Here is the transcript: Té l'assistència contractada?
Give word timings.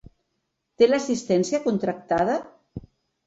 Té 0.81 0.87
l'assistència 0.87 1.59
contractada? 1.67 2.39